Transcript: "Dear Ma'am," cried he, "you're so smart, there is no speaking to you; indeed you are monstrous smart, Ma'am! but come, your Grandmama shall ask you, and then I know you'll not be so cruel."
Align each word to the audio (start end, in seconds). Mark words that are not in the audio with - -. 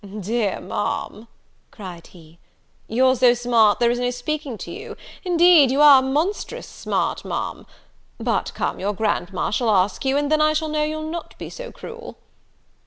"Dear 0.19 0.59
Ma'am," 0.59 1.27
cried 1.69 2.07
he, 2.07 2.39
"you're 2.87 3.15
so 3.15 3.35
smart, 3.35 3.79
there 3.79 3.91
is 3.91 3.99
no 3.99 4.09
speaking 4.09 4.57
to 4.57 4.71
you; 4.71 4.97
indeed 5.23 5.69
you 5.69 5.79
are 5.79 6.01
monstrous 6.01 6.67
smart, 6.67 7.23
Ma'am! 7.23 7.67
but 8.17 8.51
come, 8.55 8.79
your 8.79 8.93
Grandmama 8.95 9.51
shall 9.51 9.69
ask 9.69 10.03
you, 10.03 10.17
and 10.17 10.31
then 10.31 10.41
I 10.41 10.55
know 10.59 10.83
you'll 10.83 11.03
not 11.11 11.37
be 11.37 11.51
so 11.51 11.71
cruel." 11.71 12.17